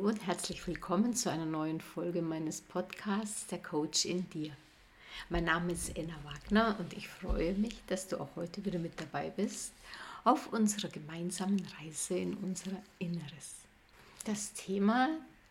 Hallo 0.00 0.08
und 0.08 0.26
herzlich 0.26 0.66
willkommen 0.66 1.14
zu 1.14 1.30
einer 1.30 1.44
neuen 1.44 1.78
Folge 1.78 2.22
meines 2.22 2.62
Podcasts 2.62 3.46
Der 3.48 3.58
Coach 3.58 4.06
in 4.06 4.30
dir. 4.30 4.50
Mein 5.28 5.44
Name 5.44 5.72
ist 5.72 5.94
Enna 5.94 6.14
Wagner 6.24 6.74
und 6.78 6.94
ich 6.94 7.06
freue 7.06 7.52
mich, 7.52 7.82
dass 7.86 8.08
du 8.08 8.18
auch 8.18 8.34
heute 8.34 8.64
wieder 8.64 8.78
mit 8.78 8.98
dabei 8.98 9.28
bist 9.28 9.72
auf 10.24 10.54
unserer 10.54 10.88
gemeinsamen 10.88 11.62
Reise 11.78 12.16
in 12.16 12.32
unser 12.38 12.70
Inneres. 12.98 13.56
Das 14.24 14.54
Thema 14.54 15.10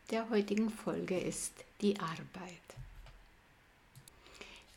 der 0.09 0.27
heutigen 0.31 0.71
Folge 0.71 1.19
ist 1.19 1.53
die 1.81 1.99
Arbeit. 1.99 2.17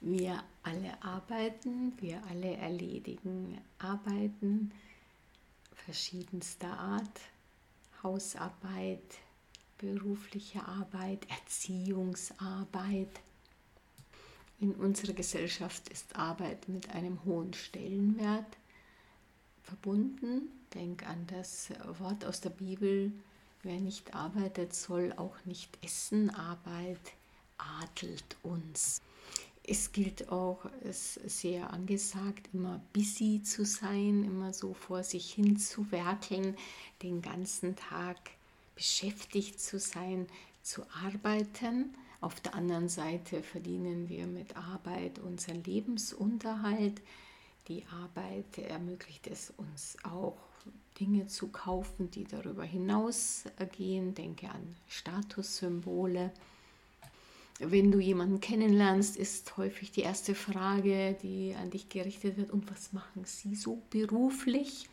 Wir 0.03 0.45
alle 0.65 1.03
arbeiten, 1.03 1.95
wir 1.99 2.23
alle 2.29 2.59
erledigen 2.59 3.59
Arbeiten 3.79 4.71
verschiedenster 5.87 6.79
Art, 6.79 7.21
Hausarbeit, 8.03 9.01
berufliche 9.83 10.65
Arbeit, 10.65 11.27
Erziehungsarbeit. 11.29 13.11
In 14.61 14.73
unserer 14.77 15.13
Gesellschaft 15.13 15.89
ist 15.89 16.15
Arbeit 16.15 16.69
mit 16.69 16.89
einem 16.91 17.25
hohen 17.25 17.53
Stellenwert 17.53 18.57
verbunden. 19.65 20.43
Denk 20.73 21.07
an 21.07 21.27
das 21.27 21.71
Wort 21.99 22.25
aus 22.25 22.41
der 22.41 22.51
Bibel, 22.51 23.13
wer 23.65 23.81
nicht 23.81 24.15
arbeitet, 24.15 24.73
soll 24.73 25.13
auch 25.17 25.37
nicht 25.45 25.77
essen. 25.85 26.31
Arbeit 26.31 27.01
adelt 27.81 28.37
uns. 28.45 29.03
Es 29.65 29.91
gilt 29.93 30.29
auch, 30.29 30.65
es 30.85 31.17
ist 31.17 31.41
sehr 31.41 31.73
angesagt, 31.73 32.49
immer 32.53 32.81
busy 32.93 33.43
zu 33.43 33.65
sein, 33.65 34.25
immer 34.25 34.53
so 34.53 34.75
vor 34.75 35.03
sich 35.03 35.33
hin 35.33 35.57
zu 35.57 35.91
werkeln, 35.91 36.57
den 37.03 37.21
ganzen 37.21 37.75
Tag 37.77 38.19
beschäftigt 38.75 39.61
zu 39.61 39.79
sein, 39.79 40.27
zu 40.63 40.83
arbeiten. 41.05 41.95
Auf 42.21 42.41
der 42.41 42.55
anderen 42.55 42.89
Seite 42.89 43.43
verdienen 43.43 44.09
wir 44.09 44.27
mit 44.27 44.57
Arbeit 44.57 45.19
unseren 45.19 45.65
Lebensunterhalt. 45.65 47.01
Die 47.69 47.85
Arbeit 47.87 48.59
ermöglicht 48.59 49.27
es 49.27 49.53
uns 49.57 49.97
auch, 50.05 50.37
Dinge 51.01 51.27
zu 51.27 51.49
kaufen, 51.49 52.11
die 52.11 52.25
darüber 52.25 52.65
hinausgehen. 52.65 54.15
Denke 54.15 54.49
an 54.51 54.77
Statussymbole. 54.89 56.33
Wenn 57.59 57.93
du 57.93 58.01
jemanden 58.01 58.41
kennenlernst, 58.41 59.17
ist 59.17 59.57
häufig 59.57 59.93
die 59.93 60.01
erste 60.01 60.35
Frage, 60.35 61.17
die 61.23 61.55
an 61.55 61.71
dich 61.71 61.89
gerichtet 61.89 62.37
wird, 62.37 62.51
und 62.51 62.71
was 62.71 62.93
machen 62.93 63.25
sie 63.25 63.55
so 63.55 63.83
beruflich? 63.91 64.89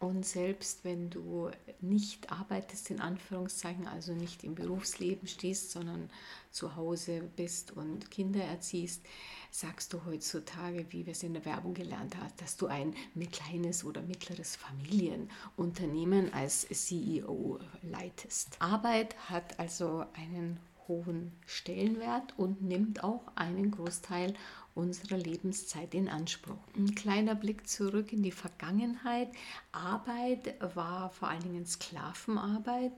Und 0.00 0.24
selbst 0.24 0.82
wenn 0.82 1.10
du 1.10 1.50
nicht 1.82 2.32
arbeitest, 2.32 2.90
in 2.90 3.00
Anführungszeichen, 3.00 3.86
also 3.86 4.14
nicht 4.14 4.42
im 4.44 4.54
Berufsleben 4.54 5.28
stehst, 5.28 5.72
sondern 5.72 6.08
zu 6.50 6.74
Hause 6.74 7.30
bist 7.36 7.76
und 7.76 8.10
Kinder 8.10 8.42
erziehst, 8.42 9.04
sagst 9.50 9.92
du 9.92 10.02
heutzutage, 10.06 10.86
wie 10.88 11.04
wir 11.04 11.12
es 11.12 11.22
in 11.22 11.34
der 11.34 11.44
Werbung 11.44 11.74
gelernt 11.74 12.16
haben, 12.16 12.32
dass 12.38 12.56
du 12.56 12.66
ein 12.66 12.94
kleines 13.30 13.84
oder 13.84 14.00
mittleres 14.00 14.56
Familienunternehmen 14.56 16.32
als 16.32 16.66
CEO 16.66 17.58
leitest. 17.82 18.56
Arbeit 18.58 19.14
hat 19.28 19.58
also 19.58 20.06
einen 20.14 20.58
hohen 20.88 21.32
Stellenwert 21.44 22.34
und 22.38 22.62
nimmt 22.62 23.04
auch 23.04 23.22
einen 23.34 23.70
Großteil 23.70 24.34
unserer 24.80 25.18
Lebenszeit 25.18 25.94
in 25.94 26.08
Anspruch. 26.08 26.58
Ein 26.76 26.94
kleiner 26.94 27.34
Blick 27.34 27.68
zurück 27.68 28.12
in 28.12 28.22
die 28.22 28.32
Vergangenheit. 28.32 29.28
Arbeit 29.72 30.54
war 30.74 31.10
vor 31.10 31.28
allen 31.28 31.42
Dingen 31.42 31.66
Sklavenarbeit. 31.66 32.92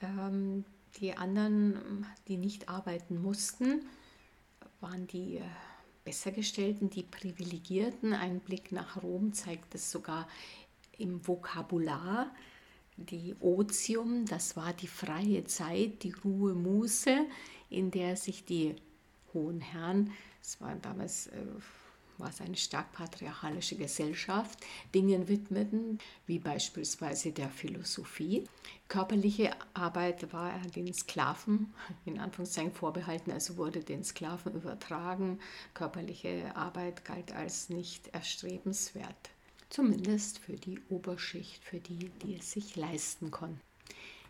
Ähm, 0.00 0.64
die 0.98 1.16
anderen, 1.16 2.06
die 2.26 2.36
nicht 2.36 2.68
arbeiten 2.68 3.20
mussten, 3.22 3.86
waren 4.80 5.06
die 5.06 5.36
äh, 5.36 5.42
Bessergestellten, 6.04 6.90
die 6.90 7.02
Privilegierten. 7.02 8.14
Ein 8.14 8.40
Blick 8.40 8.72
nach 8.72 9.02
Rom 9.02 9.32
zeigt 9.32 9.74
es 9.74 9.90
sogar 9.90 10.26
im 10.98 11.26
Vokabular. 11.26 12.30
Die 12.96 13.34
Otium, 13.40 14.26
das 14.26 14.56
war 14.56 14.72
die 14.72 14.88
freie 14.88 15.44
Zeit, 15.44 16.02
die 16.02 16.12
Ruhe, 16.24 16.54
Muße, 16.54 17.26
in 17.70 17.90
der 17.90 18.16
sich 18.16 18.44
die 18.44 18.74
hohen 19.32 19.60
Herren 19.60 20.12
es 20.40 20.60
war 20.60 20.74
damals 20.76 21.28
äh, 21.28 21.46
war 22.20 22.28
es 22.28 22.40
eine 22.40 22.56
stark 22.56 22.92
patriarchalische 22.92 23.76
Gesellschaft, 23.76 24.58
Dingen 24.94 25.26
widmeten, 25.28 25.98
wie 26.26 26.38
beispielsweise 26.38 27.32
der 27.32 27.48
Philosophie. 27.48 28.44
Körperliche 28.88 29.50
Arbeit 29.74 30.32
war 30.32 30.52
den 30.76 30.92
Sklaven 30.92 31.72
in 32.04 32.18
Anführungszeichen 32.18 32.72
vorbehalten, 32.72 33.32
also 33.32 33.56
wurde 33.56 33.80
den 33.80 34.04
Sklaven 34.04 34.54
übertragen. 34.54 35.40
Körperliche 35.74 36.54
Arbeit 36.54 37.04
galt 37.04 37.32
als 37.32 37.70
nicht 37.70 38.08
erstrebenswert, 38.08 39.30
zumindest 39.70 40.38
für 40.38 40.56
die 40.56 40.78
Oberschicht, 40.88 41.64
für 41.64 41.80
die, 41.80 42.10
die 42.22 42.36
es 42.36 42.52
sich 42.52 42.76
leisten 42.76 43.30
konnten. 43.30 43.60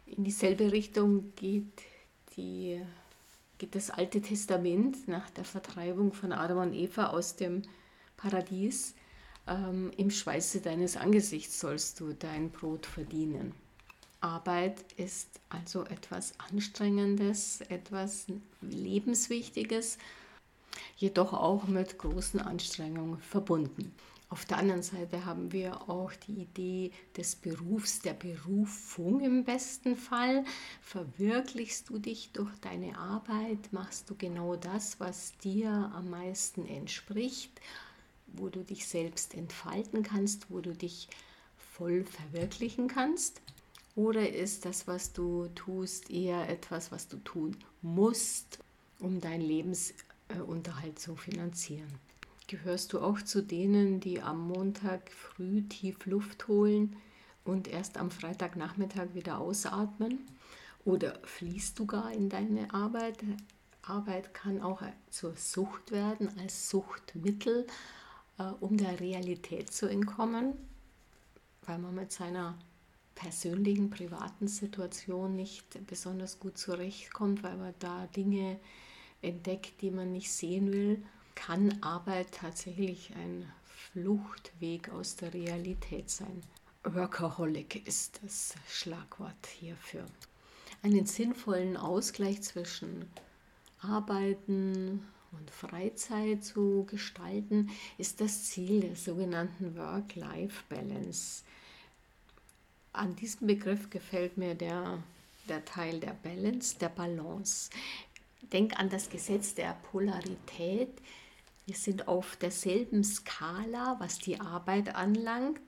In 0.07 0.25
dieselbe 0.25 0.73
Richtung 0.73 1.35
geht 1.37 1.83
die 2.37 2.81
geht 3.61 3.75
das 3.75 3.91
Alte 3.91 4.23
Testament 4.23 5.07
nach 5.07 5.29
der 5.29 5.45
Vertreibung 5.45 6.15
von 6.15 6.33
Adam 6.33 6.59
und 6.59 6.73
Eva 6.73 7.09
aus 7.09 7.37
dem 7.37 7.61
Paradies. 8.17 8.95
Ähm, 9.47 9.93
Im 9.99 10.11
Schweiße 10.11 10.63
deines 10.63 10.97
Angesichts 10.97 11.61
sollst 11.61 12.01
du 12.01 12.15
dein 12.15 12.51
Brot 12.51 12.87
verdienen. 12.87 13.55
Arbeit 14.23 14.81
ist 14.97 15.41
also 15.51 15.85
etwas 15.85 16.33
Anstrengendes, 16.51 17.61
etwas 17.69 18.27
Lebenswichtiges, 18.63 19.99
jedoch 20.97 21.35
auch 21.35 21.65
mit 21.69 21.99
großen 21.99 22.41
Anstrengungen 22.41 23.19
verbunden. 23.19 23.95
Auf 24.31 24.45
der 24.45 24.59
anderen 24.59 24.85
Seite 24.85 25.25
haben 25.25 25.51
wir 25.51 25.91
auch 25.91 26.13
die 26.13 26.43
Idee 26.43 26.93
des 27.17 27.35
Berufs, 27.35 27.99
der 27.99 28.13
Berufung 28.13 29.19
im 29.23 29.43
besten 29.45 29.97
Fall. 29.97 30.45
Verwirklichst 30.83 31.89
du 31.89 31.99
dich 31.99 32.31
durch 32.33 32.55
deine 32.61 32.97
Arbeit, 32.97 33.73
machst 33.73 34.09
du 34.09 34.15
genau 34.15 34.55
das, 34.55 35.01
was 35.01 35.37
dir 35.39 35.69
am 35.69 36.11
meisten 36.11 36.65
entspricht, 36.65 37.61
wo 38.29 38.49
du 38.49 38.63
dich 38.63 38.87
selbst 38.87 39.35
entfalten 39.35 40.05
kannst, 40.05 40.49
wo 40.49 40.61
du 40.61 40.77
dich 40.77 41.09
voll 41.57 42.05
verwirklichen 42.05 42.87
kannst? 42.87 43.43
Oder 43.97 44.33
ist 44.33 44.65
das, 44.65 44.87
was 44.87 45.13
du 45.13 45.49
tust, 45.57 46.09
eher 46.09 46.49
etwas, 46.49 46.93
was 46.93 47.09
du 47.09 47.17
tun 47.17 47.57
musst, 47.83 48.61
um 49.01 49.21
deinen 49.21 49.43
Lebensunterhalt 49.43 51.01
zu 51.01 51.17
finanzieren? 51.17 52.10
Gehörst 52.51 52.93
du 52.93 53.01
auch 53.01 53.23
zu 53.23 53.45
denen, 53.45 54.01
die 54.01 54.21
am 54.21 54.49
Montag 54.49 55.13
früh 55.13 55.63
tief 55.69 56.05
Luft 56.05 56.49
holen 56.49 56.97
und 57.45 57.69
erst 57.69 57.97
am 57.97 58.11
Freitagnachmittag 58.11 59.15
wieder 59.15 59.39
ausatmen? 59.39 60.19
Oder 60.85 61.21
fließt 61.23 61.79
du 61.79 61.87
gar 61.87 62.11
in 62.11 62.29
deine 62.29 62.75
Arbeit? 62.75 63.19
Arbeit 63.83 64.35
kann 64.35 64.63
auch 64.63 64.83
zur 65.11 65.37
Sucht 65.37 65.93
werden, 65.93 66.29
als 66.41 66.69
Suchtmittel, 66.71 67.69
äh, 68.41 68.43
um 68.59 68.77
der 68.77 68.99
Realität 68.99 69.73
zu 69.73 69.87
entkommen, 69.87 70.55
weil 71.67 71.79
man 71.79 71.95
mit 71.95 72.11
seiner 72.11 72.59
persönlichen, 73.15 73.91
privaten 73.91 74.49
Situation 74.49 75.37
nicht 75.37 75.87
besonders 75.87 76.41
gut 76.41 76.59
zurechtkommt, 76.59 77.45
weil 77.45 77.57
man 77.57 77.75
da 77.79 78.09
Dinge 78.09 78.59
entdeckt, 79.23 79.83
die 79.83 79.93
man 79.93 80.11
nicht 80.11 80.33
sehen 80.33 80.73
will 80.73 81.01
kann 81.35 81.83
Arbeit 81.83 82.33
tatsächlich 82.33 83.13
ein 83.17 83.51
Fluchtweg 83.65 84.91
aus 84.91 85.17
der 85.17 85.35
Realität 85.35 86.11
sein. 86.11 86.43
Workaholic 86.85 87.87
ist 87.87 88.21
das 88.23 88.55
Schlagwort 88.69 89.47
hierfür. 89.59 90.07
Einen 90.83 91.07
sinnvollen 91.07 91.77
Ausgleich 91.77 92.41
zwischen 92.43 93.11
Arbeiten 93.83 95.07
und 95.33 95.51
Freizeit 95.51 96.45
zu 96.45 96.85
gestalten, 96.89 97.71
ist 97.99 98.21
das 98.21 98.45
Ziel 98.45 98.81
der 98.81 98.97
sogenannten 98.97 99.77
Work-Life-Balance. 99.77 101.45
An 102.93 103.15
diesem 103.17 103.47
Begriff 103.47 103.91
gefällt 103.91 104.37
mir 104.37 104.55
der, 104.55 105.03
der 105.49 105.65
Teil 105.65 106.01
der 106.01 106.15
Balance, 106.23 106.77
der 106.79 106.89
Balance. 106.89 107.71
Denk 108.53 108.79
an 108.79 108.89
das 108.89 109.11
Gesetz 109.11 109.55
der 109.55 109.75
Polarität. 109.91 111.01
Wir 111.67 111.75
sind 111.77 112.09
auf 112.09 112.37
derselben 112.37 113.05
Skala, 113.05 113.97
was 114.01 114.19
die 114.19 114.41
Arbeit 114.41 114.97
anlangt, 114.97 115.61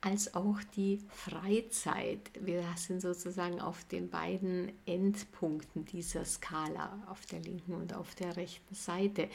als 0.00 0.34
auch 0.34 0.58
die 0.74 0.98
Freizeit. 1.08 2.32
Wir 2.40 2.64
sind 2.76 3.00
sozusagen 3.00 3.60
auf 3.60 3.84
den 3.84 4.10
beiden 4.10 4.72
Endpunkten 4.84 5.84
dieser 5.84 6.24
Skala, 6.24 7.04
auf 7.06 7.24
der 7.26 7.38
linken 7.40 7.74
und 7.74 7.94
auf 7.94 8.16
der 8.16 8.36
rechten 8.36 8.74
Seite. 8.74 9.28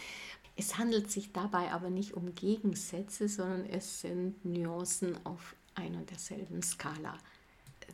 Es 0.58 0.78
handelt 0.78 1.10
sich 1.10 1.32
dabei 1.32 1.72
aber 1.72 1.90
nicht 1.90 2.16
um 2.16 2.36
Gegensätze, 2.36 3.30
sondern 3.30 3.66
es 3.66 4.02
sind 4.02 4.44
Nuancen 4.44 5.26
auf 5.26 5.56
ein 5.74 5.96
und 5.96 6.10
derselben 6.10 6.62
Skala. 6.62 7.18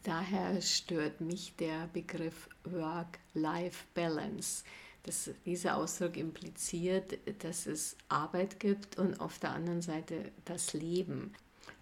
daher 0.04 0.60
stört 0.62 1.22
mich 1.22 1.56
der 1.58 1.88
Begriff 1.94 2.50
Work-Life-Balance. 2.63 4.63
Das, 5.06 5.30
dieser 5.46 5.78
Ausdruck 5.78 6.18
impliziert, 6.18 7.19
dass 7.44 7.68
es 7.68 7.96
Arbeit 8.10 8.60
gibt 8.60 8.98
und 8.98 9.19
auf 9.19 9.38
der 9.38 9.52
anderen 9.52 9.84
Seite 9.84 10.31
das 10.46 10.74
Leben. 10.74 11.34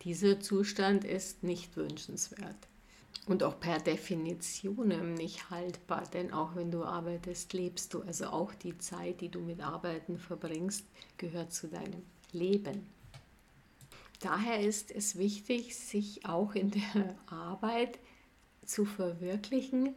Dieser 0.01 0.41
Zustand 0.41 1.05
ist 1.05 1.41
nicht 1.41 1.77
wünschenswert 1.77 2.67
und 3.25 3.43
auch 3.43 3.57
per 3.59 3.79
Definition 3.79 5.13
nicht 5.13 5.49
haltbar, 5.49 6.03
denn 6.11 6.33
auch 6.33 6.55
wenn 6.55 6.71
du 6.71 6.83
arbeitest, 6.83 7.53
lebst 7.53 7.93
du. 7.93 8.01
Also 8.01 8.25
auch 8.25 8.53
die 8.53 8.77
Zeit, 8.77 9.21
die 9.21 9.29
du 9.29 9.39
mit 9.39 9.61
Arbeiten 9.61 10.17
verbringst, 10.17 10.85
gehört 11.17 11.53
zu 11.53 11.67
deinem 11.67 12.03
Leben. 12.33 12.85
Daher 14.19 14.59
ist 14.59 14.91
es 14.91 15.17
wichtig, 15.17 15.77
sich 15.77 16.25
auch 16.25 16.55
in 16.55 16.71
der 16.71 17.15
Arbeit 17.27 17.99
zu 18.65 18.85
verwirklichen, 18.85 19.95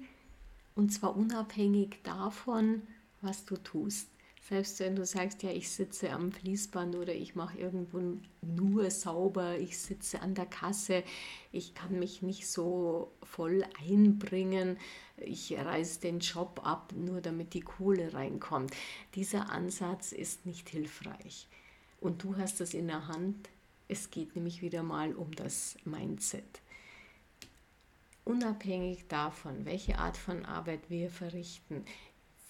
und 0.75 0.93
zwar 0.93 1.17
unabhängig 1.17 2.01
davon, 2.03 2.83
was 3.21 3.45
du 3.45 3.57
tust. 3.57 4.09
Selbst 4.49 4.79
wenn 4.79 4.95
du 4.95 5.05
sagst, 5.05 5.43
ja, 5.43 5.51
ich 5.51 5.69
sitze 5.71 6.11
am 6.13 6.31
Fließband 6.31 6.95
oder 6.95 7.13
ich 7.13 7.35
mache 7.35 7.59
irgendwo 7.59 8.01
nur 8.43 8.91
sauber, 8.93 9.59
ich 9.59 9.77
sitze 9.77 10.23
an 10.23 10.37
der 10.37 10.47
Kasse, 10.47 11.03
ich 11.51 11.75
kann 11.75 11.99
mich 11.99 12.23
nicht 12.23 12.47
so 12.47 13.11
voll 13.25 13.65
einbringen, 13.85 14.79
ich 15.17 15.53
reiße 15.53 16.01
den 16.01 16.21
Job 16.21 16.61
ab, 16.63 16.93
nur 16.97 17.21
damit 17.21 17.55
die 17.55 17.61
Kohle 17.61 18.15
reinkommt. 18.15 18.73
Dieser 19.17 19.51
Ansatz 19.51 20.13
ist 20.13 20.47
nicht 20.47 20.69
hilfreich. 20.69 21.49
Und 22.01 22.23
du 22.23 22.37
hast 22.37 22.61
es 22.61 22.73
in 22.73 22.87
der 22.87 23.09
Hand. 23.09 23.49
Es 23.89 24.11
geht 24.11 24.37
nämlich 24.37 24.63
wieder 24.63 24.85
mal 24.85 25.13
um 25.15 25.35
das 25.35 25.77
Mindset. 25.85 26.61
Unabhängig 28.25 29.07
davon, 29.07 29.65
welche 29.65 29.99
Art 29.99 30.17
von 30.17 30.45
Arbeit 30.45 30.91
wir 30.91 31.11
verrichten, 31.11 31.85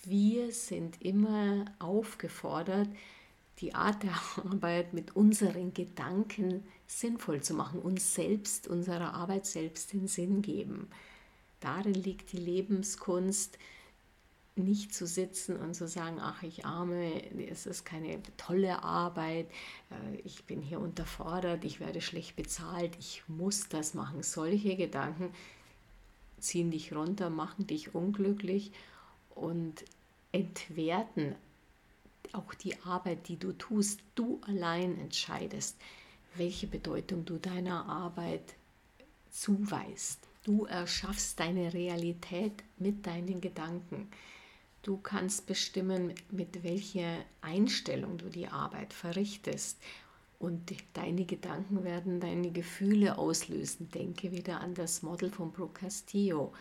wir 0.09 0.53
sind 0.53 1.03
immer 1.03 1.65
aufgefordert, 1.79 2.89
die 3.59 3.75
Art 3.75 4.03
der 4.03 4.15
Arbeit 4.45 4.93
mit 4.93 5.17
unseren 5.17 5.73
Gedanken 5.73 6.65
sinnvoll 6.87 7.43
zu 7.43 7.55
machen, 7.55 7.81
uns 7.81 8.15
selbst, 8.15 8.69
unserer 8.69 9.15
Arbeit 9.15 9.47
selbst 9.47 9.93
den 9.93 10.09
Sinn 10.09 10.43
geben. 10.43 10.89
Darin 11.61 11.95
liegt 11.95 12.33
die 12.33 12.39
Lebenskunst, 12.39 13.59
nicht 14.57 14.95
zu 14.95 15.07
sitzen 15.07 15.57
und 15.57 15.75
zu 15.75 15.87
sagen, 15.87 16.19
ach 16.19 16.43
ich 16.43 16.65
arme, 16.65 17.23
es 17.51 17.67
ist 17.67 17.85
keine 17.85 18.23
tolle 18.39 18.83
Arbeit, 18.83 19.49
äh, 19.91 20.21
ich 20.25 20.45
bin 20.45 20.63
hier 20.63 20.81
unterfordert, 20.81 21.65
ich 21.65 21.79
werde 21.79 22.01
schlecht 22.01 22.37
bezahlt, 22.37 22.97
ich 22.99 23.23
muss 23.29 23.69
das 23.69 23.93
machen. 23.93 24.23
Solche 24.23 24.77
Gedanken 24.77 25.31
ziehen 26.39 26.71
dich 26.71 26.95
runter, 26.95 27.29
machen 27.29 27.67
dich 27.67 27.95
unglücklich 27.95 28.73
und 29.35 29.85
entwerten 30.37 31.35
auch 32.33 32.53
die 32.55 32.79
Arbeit, 32.83 33.29
die 33.29 33.39
du 33.39 33.53
tust. 33.53 34.01
Du 34.15 34.41
allein 34.47 34.99
entscheidest, 35.01 35.77
welche 36.35 36.67
Bedeutung 36.67 37.25
du 37.25 37.39
deiner 37.39 37.87
Arbeit 37.89 38.55
zuweist. 39.31 40.21
Du 40.45 40.67
erschaffst 40.67 41.41
deine 41.41 41.73
Realität 41.73 42.53
mit 42.77 43.07
deinen 43.07 43.41
Gedanken. 43.41 44.09
Du 44.83 44.99
kannst 44.99 45.47
bestimmen, 45.47 46.15
mit 46.31 46.63
welcher 46.63 47.25
Einstellung 47.41 48.19
du 48.19 48.29
die 48.29 48.49
Arbeit 48.49 48.93
verrichtest. 48.93 49.79
Und 50.39 50.75
deine 50.93 51.25
Gedanken 51.25 51.83
werden 51.83 52.21
deine 52.21 52.51
Gefühle 52.51 53.17
auslösen. 53.17 53.91
Denke 53.91 54.33
wieder 54.33 54.61
an 54.61 54.75
das 54.75 55.03
Model 55.03 55.31
von 55.31 55.51
Procastillo 55.53 56.53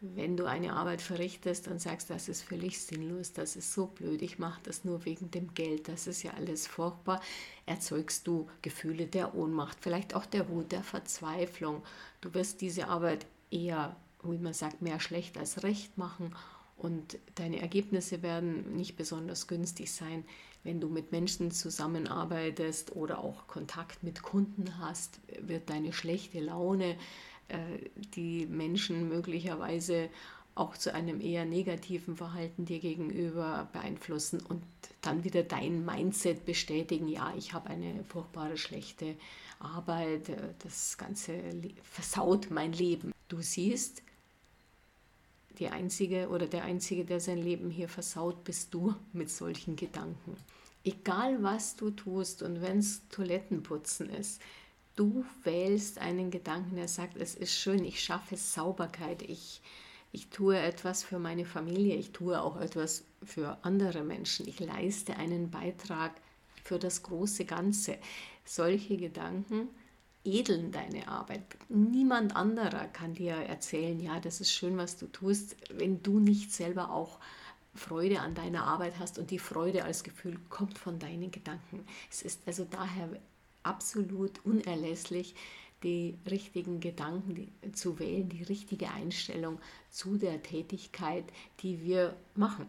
wenn 0.00 0.36
du 0.36 0.46
eine 0.46 0.72
Arbeit 0.72 1.02
verrichtest 1.02 1.68
und 1.68 1.80
sagst, 1.80 2.08
das 2.08 2.28
ist 2.28 2.42
völlig 2.42 2.80
sinnlos, 2.80 3.34
das 3.34 3.54
ist 3.54 3.74
so 3.74 3.86
blöd, 3.86 4.22
ich 4.22 4.38
mache 4.38 4.60
das 4.62 4.84
nur 4.84 5.04
wegen 5.04 5.30
dem 5.30 5.52
Geld, 5.52 5.88
das 5.88 6.06
ist 6.06 6.22
ja 6.22 6.32
alles 6.32 6.66
furchtbar, 6.66 7.20
erzeugst 7.66 8.26
du 8.26 8.48
Gefühle 8.62 9.06
der 9.06 9.34
Ohnmacht, 9.34 9.76
vielleicht 9.80 10.14
auch 10.14 10.24
der 10.24 10.48
Wut, 10.48 10.72
der 10.72 10.82
Verzweiflung. 10.82 11.82
Du 12.22 12.32
wirst 12.32 12.62
diese 12.62 12.88
Arbeit 12.88 13.26
eher, 13.50 13.94
wie 14.22 14.38
man 14.38 14.54
sagt, 14.54 14.80
mehr 14.80 15.00
schlecht 15.00 15.36
als 15.36 15.62
recht 15.62 15.98
machen 15.98 16.34
und 16.78 17.18
deine 17.34 17.60
Ergebnisse 17.60 18.22
werden 18.22 18.74
nicht 18.76 18.96
besonders 18.96 19.48
günstig 19.48 19.92
sein, 19.92 20.24
wenn 20.62 20.80
du 20.80 20.88
mit 20.88 21.12
Menschen 21.12 21.50
zusammenarbeitest 21.50 22.96
oder 22.96 23.18
auch 23.18 23.46
Kontakt 23.48 24.02
mit 24.02 24.22
Kunden 24.22 24.78
hast, 24.78 25.20
wird 25.40 25.68
deine 25.68 25.92
schlechte 25.92 26.40
Laune 26.40 26.92
äh, 26.92 26.96
die 28.14 28.46
Menschen 28.46 29.08
möglicherweise 29.08 30.08
auch 30.54 30.76
zu 30.76 30.92
einem 30.92 31.20
eher 31.20 31.44
negativen 31.44 32.16
Verhalten 32.16 32.64
dir 32.64 32.80
gegenüber 32.80 33.68
beeinflussen 33.72 34.40
und 34.48 34.62
dann 35.00 35.24
wieder 35.24 35.42
dein 35.42 35.84
Mindset 35.84 36.44
bestätigen, 36.44 37.08
ja, 37.08 37.32
ich 37.36 37.52
habe 37.52 37.70
eine 37.70 38.04
furchtbare, 38.04 38.56
schlechte 38.56 39.16
Arbeit, 39.58 40.28
äh, 40.28 40.36
das 40.62 40.98
Ganze 40.98 41.34
versaut 41.82 42.50
mein 42.50 42.72
Leben. 42.72 43.12
Du 43.28 43.40
siehst, 43.40 44.02
die 45.58 45.68
Einzige 45.68 46.28
oder 46.28 46.46
der 46.46 46.64
Einzige, 46.64 47.04
der 47.04 47.20
sein 47.20 47.38
Leben 47.38 47.70
hier 47.70 47.88
versaut, 47.88 48.44
bist 48.44 48.72
du 48.74 48.94
mit 49.12 49.30
solchen 49.30 49.76
Gedanken. 49.76 50.36
Egal 50.84 51.42
was 51.42 51.76
du 51.76 51.90
tust 51.90 52.42
und 52.42 52.62
wenn 52.62 52.78
es 52.78 53.06
Toilettenputzen 53.08 54.08
ist, 54.08 54.40
du 55.00 55.24
wählst 55.44 55.98
einen 55.98 56.30
Gedanken, 56.30 56.76
der 56.76 56.86
sagt, 56.86 57.16
es 57.16 57.34
ist 57.34 57.58
schön, 57.58 57.86
ich 57.86 58.04
schaffe 58.04 58.36
Sauberkeit, 58.36 59.22
ich, 59.22 59.62
ich 60.12 60.28
tue 60.28 60.58
etwas 60.58 61.02
für 61.02 61.18
meine 61.18 61.46
Familie, 61.46 61.96
ich 61.96 62.12
tue 62.12 62.38
auch 62.38 62.60
etwas 62.60 63.04
für 63.22 63.56
andere 63.62 64.04
Menschen, 64.04 64.46
ich 64.46 64.60
leiste 64.60 65.16
einen 65.16 65.50
Beitrag 65.50 66.12
für 66.64 66.78
das 66.78 67.02
große 67.02 67.46
Ganze. 67.46 67.96
Solche 68.44 68.98
Gedanken 68.98 69.68
edeln 70.22 70.70
deine 70.70 71.08
Arbeit. 71.08 71.44
Niemand 71.70 72.36
anderer 72.36 72.86
kann 72.88 73.14
dir 73.14 73.32
erzählen, 73.32 73.98
ja, 74.00 74.20
das 74.20 74.42
ist 74.42 74.52
schön, 74.52 74.76
was 74.76 74.98
du 74.98 75.06
tust, 75.06 75.56
wenn 75.72 76.02
du 76.02 76.20
nicht 76.20 76.52
selber 76.52 76.90
auch 76.90 77.18
Freude 77.74 78.20
an 78.20 78.34
deiner 78.34 78.64
Arbeit 78.64 78.98
hast 78.98 79.18
und 79.18 79.30
die 79.30 79.38
Freude 79.38 79.82
als 79.84 80.02
Gefühl 80.02 80.38
kommt 80.50 80.76
von 80.76 80.98
deinen 80.98 81.30
Gedanken. 81.30 81.86
Es 82.10 82.20
ist 82.20 82.42
also 82.46 82.66
daher 82.70 83.08
absolut 83.62 84.44
unerlässlich, 84.44 85.34
die 85.82 86.18
richtigen 86.30 86.80
Gedanken 86.80 87.50
zu 87.72 87.98
wählen, 87.98 88.28
die 88.28 88.42
richtige 88.42 88.90
Einstellung 88.90 89.58
zu 89.90 90.16
der 90.16 90.42
Tätigkeit, 90.42 91.24
die 91.60 91.82
wir 91.82 92.14
machen. 92.34 92.66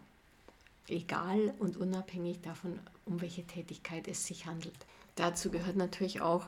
Egal 0.87 1.53
und 1.59 1.77
unabhängig 1.77 2.41
davon, 2.41 2.79
um 3.05 3.21
welche 3.21 3.45
Tätigkeit 3.45 4.07
es 4.07 4.25
sich 4.25 4.45
handelt. 4.45 4.85
Dazu 5.15 5.51
gehört 5.51 5.75
natürlich 5.75 6.21
auch, 6.21 6.47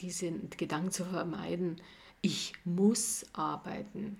diesen 0.00 0.50
Gedanken 0.50 0.90
zu 0.90 1.04
vermeiden, 1.04 1.80
ich 2.20 2.52
muss 2.64 3.26
arbeiten. 3.32 4.18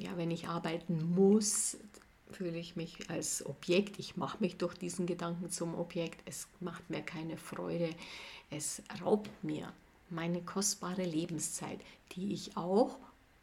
Ja, 0.00 0.16
wenn 0.16 0.30
ich 0.30 0.48
arbeiten 0.48 1.14
muss, 1.14 1.76
fühle 2.36 2.58
ich 2.58 2.76
mich 2.76 3.08
als 3.08 3.44
Objekt. 3.46 3.98
Ich 3.98 4.16
mache 4.16 4.38
mich 4.40 4.56
durch 4.56 4.74
diesen 4.74 5.06
Gedanken 5.06 5.50
zum 5.50 5.74
Objekt. 5.74 6.20
Es 6.26 6.48
macht 6.60 6.90
mir 6.90 7.00
keine 7.00 7.38
Freude. 7.38 7.90
Es 8.50 8.82
raubt 9.02 9.30
mir 9.42 9.72
meine 10.10 10.42
kostbare 10.42 11.04
Lebenszeit, 11.04 11.80
die 12.12 12.32
ich 12.34 12.56
auch 12.56 12.96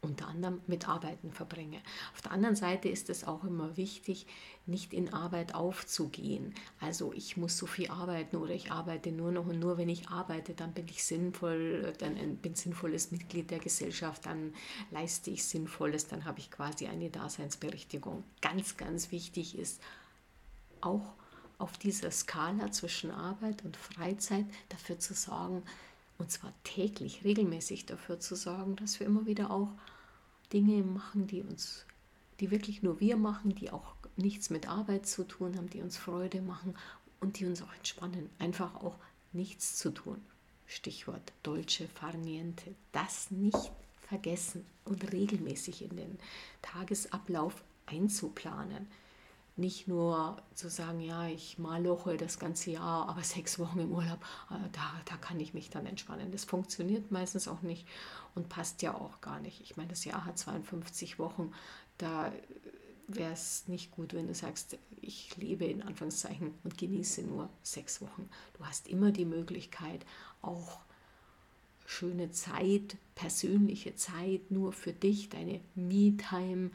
unter 0.04 0.28
anderem 0.28 0.60
mit 0.66 0.88
Arbeiten 0.88 1.32
verbringe. 1.32 1.80
Auf 2.12 2.22
der 2.22 2.32
anderen 2.32 2.56
Seite 2.56 2.88
ist 2.88 3.10
es 3.10 3.24
auch 3.24 3.44
immer 3.44 3.76
wichtig, 3.76 4.26
nicht 4.66 4.94
in 4.94 5.12
Arbeit 5.12 5.54
aufzugehen. 5.54 6.54
Also 6.80 7.12
ich 7.12 7.36
muss 7.36 7.58
so 7.58 7.66
viel 7.66 7.90
arbeiten 7.90 8.36
oder 8.36 8.54
ich 8.54 8.70
arbeite 8.70 9.10
nur 9.12 9.32
noch 9.32 9.46
und 9.46 9.58
nur 9.58 9.76
wenn 9.78 9.88
ich 9.88 10.08
arbeite, 10.08 10.54
dann 10.54 10.72
bin 10.72 10.86
ich 10.88 11.04
sinnvoll, 11.04 11.92
dann 11.98 12.36
bin 12.36 12.54
sinnvolles 12.54 13.10
Mitglied 13.10 13.50
der 13.50 13.58
Gesellschaft, 13.58 14.26
dann 14.26 14.54
leiste 14.90 15.30
ich 15.30 15.44
Sinnvolles, 15.44 16.06
dann 16.06 16.24
habe 16.24 16.38
ich 16.38 16.50
quasi 16.50 16.86
eine 16.86 17.10
Daseinsberechtigung. 17.10 18.24
Ganz, 18.40 18.76
ganz 18.76 19.10
wichtig 19.10 19.58
ist 19.58 19.80
auch 20.80 21.14
auf 21.58 21.78
dieser 21.78 22.10
Skala 22.10 22.72
zwischen 22.72 23.10
Arbeit 23.10 23.64
und 23.64 23.76
Freizeit 23.76 24.46
dafür 24.68 24.98
zu 24.98 25.14
sorgen, 25.14 25.62
und 26.18 26.30
zwar 26.30 26.52
täglich, 26.62 27.24
regelmäßig 27.24 27.86
dafür 27.86 28.20
zu 28.20 28.36
sorgen, 28.36 28.76
dass 28.76 29.00
wir 29.00 29.06
immer 29.06 29.26
wieder 29.26 29.50
auch 29.50 29.70
Dinge 30.54 30.84
machen, 30.84 31.26
die 31.26 31.42
uns, 31.42 31.84
die 32.38 32.52
wirklich 32.52 32.82
nur 32.82 33.00
wir 33.00 33.16
machen, 33.16 33.56
die 33.56 33.70
auch 33.70 33.96
nichts 34.16 34.50
mit 34.50 34.68
Arbeit 34.68 35.04
zu 35.04 35.24
tun 35.24 35.56
haben, 35.56 35.68
die 35.68 35.82
uns 35.82 35.96
Freude 35.96 36.40
machen 36.40 36.76
und 37.20 37.40
die 37.40 37.46
uns 37.46 37.60
auch 37.60 37.74
entspannen. 37.74 38.30
Einfach 38.38 38.76
auch 38.76 38.96
nichts 39.32 39.76
zu 39.76 39.90
tun. 39.90 40.22
Stichwort 40.66 41.32
Dolce 41.42 41.88
far 41.88 42.16
niente. 42.16 42.74
Das 42.92 43.32
nicht 43.32 43.72
vergessen 44.08 44.64
und 44.84 45.12
regelmäßig 45.12 45.82
in 45.82 45.96
den 45.96 46.18
Tagesablauf 46.62 47.64
einzuplanen. 47.86 48.86
Nicht 49.56 49.86
nur 49.86 50.42
zu 50.54 50.68
sagen, 50.68 51.00
ja, 51.00 51.28
ich 51.28 51.58
maloche 51.58 52.16
das 52.16 52.38
ganze 52.38 52.72
Jahr, 52.72 53.08
aber 53.08 53.22
sechs 53.22 53.58
Wochen 53.58 53.78
im 53.80 53.92
Urlaub, 53.92 54.18
äh, 54.50 54.68
da, 54.72 55.00
da 55.04 55.16
kann 55.16 55.38
ich 55.38 55.54
mich 55.54 55.70
dann 55.70 55.86
entspannen. 55.86 56.32
Das 56.32 56.44
funktioniert 56.44 57.12
meistens 57.12 57.46
auch 57.46 57.62
nicht 57.62 57.86
und 58.34 58.48
passt 58.48 58.82
ja 58.82 58.94
auch 58.94 59.20
gar 59.20 59.38
nicht. 59.40 59.60
Ich 59.60 59.76
meine, 59.76 59.90
das 59.90 60.04
Jahr 60.04 60.24
hat 60.24 60.38
52 60.38 61.18
Wochen, 61.18 61.52
da 61.98 62.32
wäre 63.06 63.32
es 63.32 63.68
nicht 63.68 63.92
gut, 63.92 64.14
wenn 64.14 64.26
du 64.26 64.34
sagst, 64.34 64.78
ich 65.00 65.36
lebe 65.36 65.64
in 65.66 65.82
Anführungszeichen 65.82 66.54
und 66.64 66.78
genieße 66.78 67.22
nur 67.22 67.48
sechs 67.62 68.00
Wochen. 68.00 68.28
Du 68.58 68.64
hast 68.64 68.88
immer 68.88 69.12
die 69.12 69.26
Möglichkeit, 69.26 70.04
auch 70.42 70.80
schöne 71.86 72.30
Zeit, 72.30 72.96
persönliche 73.14 73.94
Zeit 73.94 74.50
nur 74.50 74.72
für 74.72 74.92
dich, 74.92 75.28
deine 75.28 75.60
Me-Time 75.74 76.70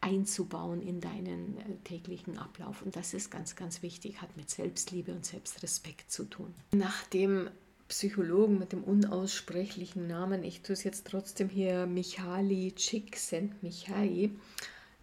einzubauen 0.00 0.82
in 0.82 1.00
deinen 1.00 1.58
äh, 1.58 1.76
täglichen 1.84 2.38
Ablauf. 2.38 2.82
Und 2.82 2.96
das 2.96 3.14
ist 3.14 3.30
ganz, 3.30 3.56
ganz 3.56 3.82
wichtig, 3.82 4.20
hat 4.20 4.36
mit 4.36 4.50
Selbstliebe 4.50 5.12
und 5.12 5.24
Selbstrespekt 5.24 6.10
zu 6.10 6.24
tun. 6.24 6.54
Nach 6.72 7.04
dem 7.06 7.48
Psychologen 7.88 8.58
mit 8.58 8.72
dem 8.72 8.82
unaussprechlichen 8.82 10.06
Namen, 10.06 10.42
ich 10.42 10.62
tue 10.62 10.74
es 10.74 10.84
jetzt 10.84 11.06
trotzdem 11.06 11.48
hier, 11.48 11.86
Michali 11.86 12.72
Csikszentmihalyi, 12.72 14.36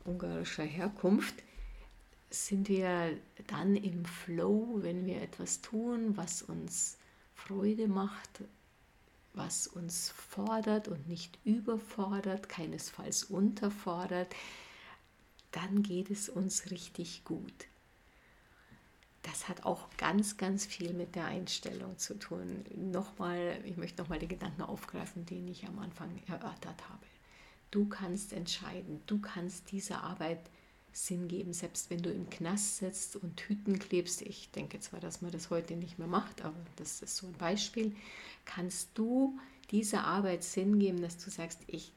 ungarischer 0.06 0.64
Herkunft, 0.64 1.36
sind 2.30 2.70
wir 2.70 3.18
dann 3.48 3.76
im 3.76 4.06
Flow, 4.06 4.80
wenn 4.82 5.06
wir 5.06 5.22
etwas 5.22 5.62
tun, 5.62 6.16
was 6.16 6.42
uns 6.42 6.98
Freude 7.36 7.88
macht, 7.88 8.42
was 9.34 9.68
uns 9.68 10.10
fordert 10.10 10.88
und 10.88 11.08
nicht 11.08 11.38
überfordert, 11.44 12.50
keinesfalls 12.50 13.26
unterfordert, 13.26 14.34
dann 15.52 15.84
geht 15.84 16.10
es 16.10 16.30
uns 16.30 16.72
richtig 16.72 17.24
gut. 17.24 17.68
Das 19.24 19.48
hat 19.48 19.66
auch 19.66 19.88
ganz, 19.98 20.38
ganz 20.38 20.66
viel 20.66 20.94
mit 20.94 21.16
der 21.16 21.26
Einstellung 21.26 21.98
zu 21.98 22.18
tun. 22.18 22.66
Nochmal, 22.76 23.60
ich 23.66 23.78
möchte 23.78 24.02
nochmal 24.02 24.20
den 24.20 24.30
Gedanken 24.30 24.64
aufgreifen, 24.64 25.26
den 25.26 25.48
ich 25.48 25.68
am 25.68 25.78
Anfang 25.80 26.10
erörtert 26.28 26.90
habe. 26.90 27.06
Du 27.70 27.88
kannst 27.88 28.34
entscheiden, 28.34 29.02
du 29.06 29.20
kannst 29.20 29.72
dieser 29.72 30.04
Arbeit 30.04 30.40
Sinn 30.94 31.28
geben, 31.28 31.54
selbst 31.54 31.90
wenn 31.90 32.02
du 32.02 32.12
im 32.12 32.30
Knast 32.30 32.78
sitzt 32.78 33.16
und 33.16 33.40
Hüten 33.42 33.80
klebst. 33.80 34.22
Ich 34.24 34.52
denke 34.52 34.80
zwar, 34.80 35.00
dass 35.00 35.22
man 35.22 35.32
das 35.32 35.50
heute 35.50 35.76
nicht 35.76 36.00
mehr 36.00 36.08
macht, 36.08 36.42
aber 36.44 36.58
das 36.76 37.02
ist 37.02 37.16
so 37.16 37.28
ein 37.28 37.34
Beispiel. 37.34 37.96
Kannst 38.44 38.90
du 38.96 39.40
dieser 39.70 40.04
Arbeit 40.04 40.44
Sinn 40.44 40.80
geben, 40.80 41.02
dass 41.02 41.18
du 41.18 41.30
sagst, 41.30 41.60
ich 41.68 41.94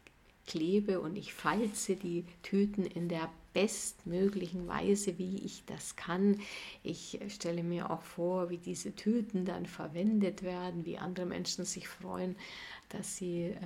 klebe 0.47 1.01
und 1.01 1.17
ich 1.17 1.35
falze 1.35 1.97
die 1.97 2.25
Tüten 2.43 2.85
in 2.85 3.09
der 3.09 3.31
bestmöglichen 3.53 4.67
Weise, 4.67 5.17
wie 5.17 5.39
ich 5.39 5.65
das 5.67 5.97
kann. 5.97 6.41
Ich 6.83 7.21
stelle 7.29 7.63
mir 7.63 7.91
auch 7.91 8.03
vor, 8.03 8.51
wie 8.51 8.59
diese 8.59 8.95
Tüten 8.95 9.45
dann 9.45 9.65
verwendet 9.65 10.43
werden, 10.43 10.85
wie 10.85 10.99
andere 10.99 11.25
Menschen 11.25 11.65
sich 11.65 11.89
freuen, 11.89 12.37
dass 12.89 13.17
sie 13.17 13.45
äh, 13.45 13.57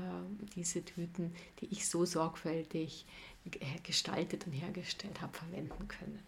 diese 0.55 0.85
Tüten, 0.85 1.35
die 1.61 1.67
ich 1.73 1.89
so 1.89 2.05
sorgfältig 2.05 3.07
äh, 3.47 3.81
gestaltet 3.83 4.47
und 4.47 4.53
hergestellt 4.53 5.21
habe, 5.21 5.37
verwenden 5.37 5.89
können. 5.89 6.21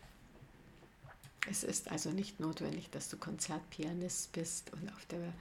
Es 1.49 1.64
ist 1.64 1.90
also 1.90 2.11
nicht 2.11 2.40
notwendig, 2.40 2.90
dass 2.90 3.09
du 3.09 3.16
Konzertpianist 3.16 4.33
bist 4.33 4.73
und 4.73 4.92
auf 4.92 5.07
der 5.07 5.33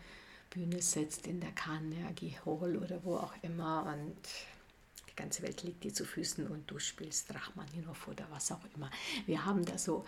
Bühne 0.50 0.82
sitzt 0.82 1.28
in 1.28 1.39
der 1.39 1.51
Carnegie 1.51 2.36
Hall 2.46 2.78
oder 2.78 3.04
wo 3.04 3.18
auch 3.18 3.34
immer 3.44 3.86
und 3.94 4.18
ganze 5.19 5.43
Welt 5.43 5.63
liegt 5.63 5.83
dir 5.83 5.93
zu 5.93 6.05
Füßen 6.05 6.47
und 6.47 6.71
du 6.71 6.79
spielst 6.79 7.33
Rachmaninoff 7.33 8.07
oder 8.07 8.25
was 8.31 8.51
auch 8.51 8.63
immer. 8.75 8.89
Wir 9.25 9.45
haben 9.45 9.65
da 9.65 9.77
so 9.77 10.05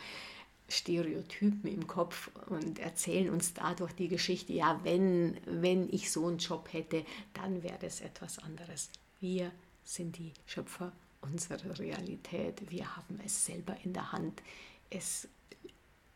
Stereotypen 0.70 1.70
im 1.70 1.86
Kopf 1.86 2.32
und 2.48 2.80
erzählen 2.80 3.30
uns 3.30 3.54
dadurch 3.54 3.94
die 3.94 4.08
Geschichte, 4.08 4.54
ja, 4.54 4.80
wenn, 4.84 5.38
wenn 5.46 5.92
ich 5.92 6.12
so 6.12 6.28
einen 6.28 6.38
Job 6.38 6.70
hätte, 6.72 7.06
dann 7.34 7.62
wäre 7.62 7.78
das 7.80 8.00
etwas 8.00 8.40
anderes. 8.40 8.90
Wir 9.20 9.52
sind 9.84 10.18
die 10.18 10.34
Schöpfer 10.46 10.94
unserer 11.22 11.78
Realität. 11.78 12.72
Wir 12.72 12.96
haben 12.96 13.20
es 13.26 13.46
selber 13.46 13.76
in 13.84 13.94
der 13.94 14.12
Hand. 14.14 14.42
Es 14.90 15.28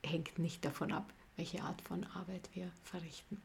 hängt 0.04 0.40
nicht 0.40 0.64
davon 0.64 0.92
ab, 0.92 1.12
welche 1.36 1.62
Art 1.62 1.82
von 1.82 2.04
Arbeit 2.06 2.50
wir 2.54 2.72
verrichten. 2.84 3.42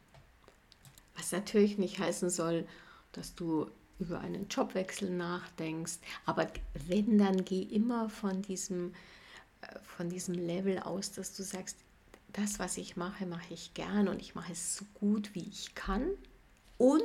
Was 1.17 1.33
natürlich 1.33 1.77
nicht 1.77 1.99
heißen 1.99 2.31
soll, 2.31 2.67
dass 3.13 3.35
du 3.35 3.69
über 4.01 4.21
einen 4.21 4.49
Jobwechsel 4.49 5.11
nachdenkst. 5.11 5.99
Aber 6.27 6.51
wenn, 6.89 7.19
dann 7.19 7.45
geh 7.45 7.63
immer 7.63 8.09
von 8.09 8.43
diesem, 8.43 8.95
äh, 9.61 9.79
von 9.97 10.09
diesem 10.09 10.35
Level 10.35 10.79
aus, 10.81 11.13
dass 11.13 11.37
du 11.37 11.43
sagst, 11.43 11.77
das, 12.33 12.59
was 12.59 12.77
ich 12.77 12.97
mache, 12.97 13.27
mache 13.27 13.55
ich 13.55 13.75
gern 13.75 14.09
und 14.09 14.21
ich 14.21 14.35
mache 14.35 14.53
es 14.53 14.77
so 14.77 14.85
gut, 14.95 15.35
wie 15.35 15.49
ich 15.49 15.75
kann. 15.75 16.11
Und 16.79 17.03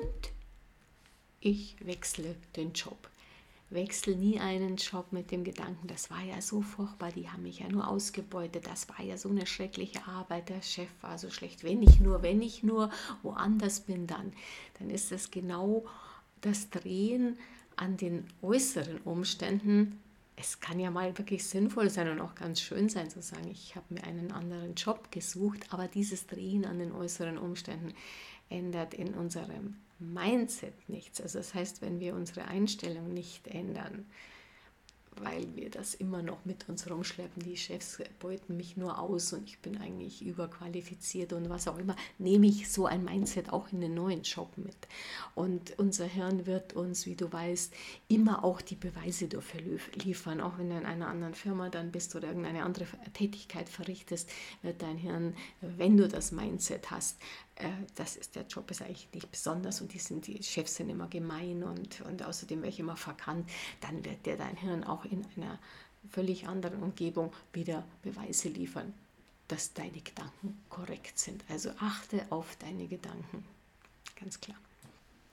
ich 1.40 1.76
wechsle 1.86 2.36
den 2.56 2.74
Job. 2.74 3.10
Wechsel 3.72 4.16
nie 4.16 4.40
einen 4.40 4.78
Job 4.78 5.12
mit 5.12 5.32
dem 5.32 5.44
Gedanken, 5.44 5.88
das 5.88 6.12
war 6.12 6.22
ja 6.22 6.40
so 6.40 6.62
furchtbar, 6.62 7.12
die 7.12 7.30
haben 7.30 7.44
mich 7.44 7.60
ja 7.60 7.68
nur 7.68 7.88
ausgebeutet, 7.88 8.68
das 8.68 8.88
war 8.90 9.02
ja 9.02 9.18
so 9.18 9.30
eine 9.30 9.48
schreckliche 9.48 10.06
Arbeit, 10.08 10.50
der 10.50 10.62
Chef 10.62 10.90
war 11.02 11.18
so 11.18 11.32
schlecht. 11.32 11.64
Wenn 11.64 11.82
ich 11.82 12.00
nur, 12.00 12.22
wenn 12.22 12.44
ich 12.44 12.62
nur 12.62 12.92
woanders 13.24 13.80
bin, 13.82 14.06
dann, 14.06 14.34
dann 14.78 14.92
ist 14.92 15.12
das 15.12 15.32
genau 15.32 15.84
das 16.46 16.70
Drehen 16.70 17.38
an 17.76 17.98
den 17.98 18.26
äußeren 18.42 19.00
Umständen, 19.02 20.00
es 20.38 20.60
kann 20.60 20.80
ja 20.80 20.92
mal 20.92 21.18
wirklich 21.18 21.46
sinnvoll 21.46 21.90
sein 21.90 22.10
und 22.10 22.20
auch 22.20 22.36
ganz 22.36 22.60
schön 22.60 22.90
sein 22.90 23.10
zu 23.10 23.22
sagen, 23.22 23.50
ich 23.50 23.76
habe 23.76 23.94
mir 23.94 24.04
einen 24.04 24.32
anderen 24.32 24.76
Job 24.76 25.12
gesucht, 25.12 25.68
aber 25.72 25.88
dieses 25.88 26.28
Drehen 26.28 26.66
an 26.66 26.80
den 26.80 26.92
äußeren 26.92 27.38
Umständen 27.38 27.94
ändert 28.50 28.94
in 28.94 29.14
unserem 29.14 29.76
Mindset 30.00 30.90
nichts. 30.90 31.22
Also 31.22 31.40
das 31.40 31.54
heißt, 31.54 31.82
wenn 31.82 32.00
wir 32.00 32.16
unsere 32.16 32.46
Einstellung 32.46 33.14
nicht 33.14 33.48
ändern, 33.48 34.06
weil 35.22 35.56
wir 35.56 35.70
das 35.70 35.96
immer 35.96 36.22
noch 36.22 36.46
mit 36.46 36.68
uns 36.70 36.90
rumschleppen. 36.90 37.44
Die 37.44 37.58
Chefs 37.58 38.00
beuten 38.20 38.58
mich 38.58 38.78
nur 38.78 39.00
aus 39.00 39.34
und 39.34 39.48
ich 39.48 39.60
bin 39.60 39.78
eigentlich 39.78 40.26
überqualifiziert 40.26 41.34
und 41.34 41.50
was 41.50 41.68
auch 41.68 41.78
immer, 41.78 41.96
nehme 42.18 42.48
ich 42.48 42.70
so 42.70 42.86
ein 42.86 43.04
Mindset 43.04 43.52
auch 43.52 43.72
in 43.72 43.82
den 43.82 43.94
neuen 43.94 44.24
Job 44.24 44.52
mit. 44.58 44.76
Und 45.34 45.78
unser 45.78 46.06
Hirn 46.06 46.46
wird 46.46 46.74
uns, 46.74 47.06
wie 47.06 47.16
du 47.16 47.32
weißt, 47.32 47.74
immer 48.08 48.44
auch 48.44 48.62
die 48.62 48.76
Beweise 48.76 49.28
dafür 49.28 49.62
liefern. 49.94 50.42
Auch 50.42 50.58
wenn 50.58 50.70
du 50.70 50.78
in 50.78 50.86
einer 50.86 51.08
anderen 51.08 51.36
Firma 51.36 51.70
dann 51.70 51.92
bist 51.92 52.16
oder 52.16 52.28
irgendeine 52.28 52.64
andere 52.64 52.86
Tätigkeit 53.14 53.70
verrichtest, 53.70 54.30
wird 54.62 54.82
dein 54.82 54.98
Hirn, 54.98 55.36
wenn 55.62 55.98
du 55.98 56.08
das 56.08 56.32
Mindset 56.32 56.92
hast, 56.92 57.18
äh, 57.56 57.70
das 57.96 58.16
ist 58.16 58.36
der 58.36 58.46
Job 58.48 58.70
ist 58.72 58.82
eigentlich 58.82 59.08
nicht 59.14 59.32
besonders 59.32 59.82
und 59.82 59.94
die, 59.94 60.00
sind, 60.00 60.28
die 60.28 60.42
Chefs 60.44 60.76
sind 60.76 60.90
immer 60.90 61.08
gemein 61.08 61.64
und, 61.64 62.02
und 62.02 62.24
außerdem 62.24 62.64
ich 62.66 62.80
immer 62.80 62.98
verkannt, 62.98 63.50
dann 63.82 64.04
wird 64.04 64.26
dir 64.26 64.38
dein 64.38 64.58
Hirn 64.58 64.84
auch 64.84 65.06
in 65.06 65.26
einer 65.36 65.60
völlig 66.12 66.48
anderen 66.48 66.84
Umgebung 66.84 67.34
wieder 67.54 67.86
Beweise 68.04 68.50
liefern, 68.50 68.94
dass 69.48 69.74
deine 69.74 70.02
Gedanken 70.02 70.62
korrekt 70.70 71.18
sind. 71.18 71.44
Also 71.50 71.72
achte 71.80 72.26
auf 72.30 72.56
deine 72.58 72.88
Gedanken, 72.88 73.46
ganz 74.20 74.40
klar. 74.40 74.58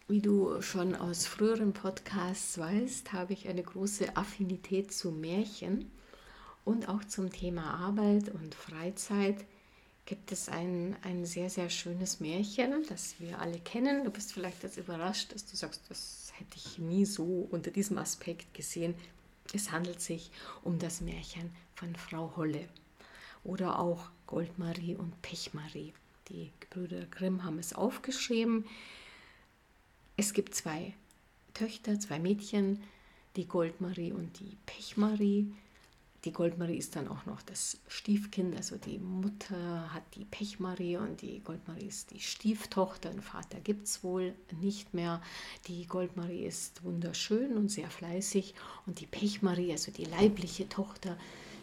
Wie 0.09 0.21
du 0.21 0.61
schon 0.62 0.95
aus 0.95 1.26
früheren 1.26 1.73
Podcasts 1.73 2.59
weißt, 2.59 3.12
habe 3.12 3.33
ich 3.33 3.49
eine 3.49 3.62
große 3.62 4.17
Affinität 4.17 4.93
zu 4.93 5.11
Märchen 5.11 5.91
und 6.64 6.88
auch 6.88 7.05
zum 7.05 7.31
Thema 7.33 7.75
Arbeit 7.75 8.29
und 8.29 8.55
Freizeit 8.55 9.45
gibt 10.07 10.33
es 10.33 10.49
ein, 10.49 10.97
ein 11.03 11.25
sehr, 11.25 11.49
sehr 11.49 11.71
schönes 11.71 12.21
Märchen, 12.21 12.85
das 12.89 13.15
wir 13.19 13.39
alle 13.39 13.59
kennen. 13.61 14.05
Du 14.05 14.11
bist 14.11 14.33
vielleicht 14.33 14.63
jetzt 14.63 14.77
überrascht, 14.77 15.33
dass 15.33 15.47
du 15.47 15.57
sagst, 15.57 15.83
das 15.89 16.33
hätte 16.37 16.57
ich 16.57 16.79
nie 16.79 17.05
so 17.05 17.49
unter 17.51 17.71
diesem 17.71 17.99
Aspekt 17.99 18.53
gesehen. 18.55 18.95
Es 19.55 19.71
handelt 19.71 20.01
sich 20.01 20.31
um 20.63 20.79
das 20.79 21.01
Märchen 21.01 21.51
von 21.75 21.95
Frau 21.97 22.33
Holle 22.37 22.69
oder 23.45 23.79
auch 23.79 24.11
Goldmarie 24.27 24.97
und 24.97 25.21
Pechmarie. 25.23 25.93
Die 26.29 26.51
Gebrüder 26.61 27.05
Grimm 27.07 27.45
haben 27.45 27.59
es 27.59 27.73
aufgeschrieben. 27.73 28.65
Es 30.17 30.33
gibt 30.33 30.55
zwei 30.55 30.95
Töchter, 31.55 31.99
zwei 32.01 32.19
Mädchen, 32.19 32.83
die 33.37 33.47
Goldmarie 33.47 34.13
und 34.13 34.39
die 34.41 34.57
Pechmarie. 34.67 35.53
Die 36.25 36.33
Goldmarie 36.33 36.76
ist 36.76 36.95
dann 36.95 37.09
auch 37.09 37.26
noch 37.26 37.43
das 37.43 37.79
Stiefkind, 37.88 38.57
also 38.57 38.76
die 38.76 38.99
Mutter 38.99 39.93
hat 39.93 40.05
die 40.14 40.25
Pechmarie 40.25 40.97
und 40.97 41.21
die 41.21 41.41
Goldmarie 41.41 41.87
ist 41.87 42.12
die 42.12 42.21
Stieftochter. 42.21 43.11
Einen 43.11 43.23
Vater 43.23 43.59
gibt 43.59 43.88
es 43.88 44.05
wohl 44.05 44.33
nicht 44.61 44.95
mehr. 44.95 45.21
Die 45.67 45.85
Goldmarie 45.85 46.45
ist 46.45 46.85
wunderschön 46.85 47.57
und 47.57 47.73
sehr 47.73 47.91
fleißig 47.91 48.55
und 48.87 49.00
die 49.00 49.07
Pechmarie, 49.07 49.73
also 49.73 49.91
die 49.91 50.05
leibliche 50.05 50.69
Tochter 50.69 51.19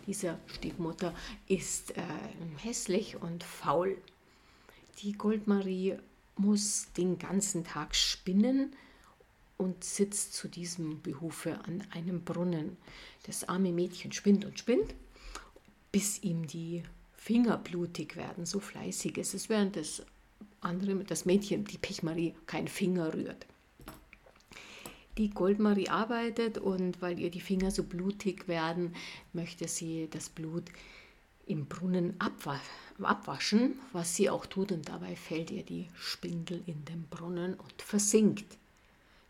dieser 0.08 0.38
Stiefmutter, 0.48 1.14
ist 1.48 1.96
äh, 1.96 2.04
hässlich 2.58 3.16
und 3.16 3.46
faul. 3.46 3.98
Die 5.02 5.14
Goldmarie 5.14 6.00
muss 6.36 6.88
den 6.98 7.18
ganzen 7.18 7.64
Tag 7.64 7.96
spinnen 7.96 8.76
und 9.60 9.84
sitzt 9.84 10.34
zu 10.34 10.48
diesem 10.48 11.04
Behufe 11.04 11.60
an 11.66 11.84
einem 11.92 12.24
Brunnen. 12.24 12.78
Das 13.28 13.48
arme 13.48 13.72
Mädchen 13.72 14.12
spinnt 14.12 14.44
und 14.46 14.58
spinnt 14.58 14.96
bis 15.92 16.22
ihm 16.24 16.48
die 16.48 16.84
Finger 17.16 17.58
blutig 17.58 18.16
werden, 18.16 18.46
so 18.46 18.60
fleißig 18.60 19.18
ist 19.18 19.34
es, 19.34 19.50
während 19.50 19.76
das 19.76 20.04
andere, 20.62 20.96
das 21.04 21.26
Mädchen, 21.26 21.66
die 21.66 21.78
Pechmarie, 21.78 22.36
keinen 22.46 22.68
Finger 22.68 23.14
rührt. 23.14 23.46
Die 25.18 25.30
Goldmarie 25.30 25.90
arbeitet 25.90 26.58
und 26.58 27.02
weil 27.02 27.20
ihr 27.20 27.30
die 27.30 27.42
Finger 27.42 27.72
so 27.72 27.84
blutig 27.84 28.48
werden, 28.48 28.96
möchte 29.34 29.68
sie 29.68 30.08
das 30.10 30.30
Blut 30.30 30.66
im 31.46 31.66
Brunnen 31.66 32.16
abwaschen, 32.20 33.80
was 33.92 34.16
sie 34.16 34.30
auch 34.30 34.46
tut 34.46 34.72
und 34.72 34.88
dabei 34.88 35.16
fällt 35.16 35.52
ihr 35.52 35.64
die 35.64 35.88
Spindel 35.96 36.64
in 36.68 36.86
den 36.86 37.04
Brunnen 37.10 37.56
und 37.56 37.82
versinkt. 37.82 38.58